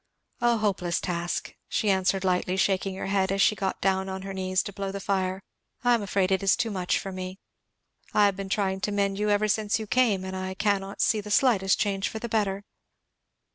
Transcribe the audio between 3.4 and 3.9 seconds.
got